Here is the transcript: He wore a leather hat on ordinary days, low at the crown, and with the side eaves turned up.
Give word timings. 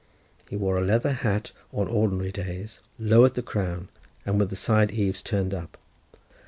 He 0.49 0.55
wore 0.55 0.79
a 0.79 0.83
leather 0.83 1.11
hat 1.11 1.51
on 1.71 1.87
ordinary 1.87 2.31
days, 2.31 2.81
low 2.97 3.23
at 3.23 3.35
the 3.35 3.43
crown, 3.43 3.89
and 4.25 4.39
with 4.39 4.49
the 4.49 4.55
side 4.55 4.89
eaves 4.89 5.21
turned 5.21 5.53
up. 5.53 5.77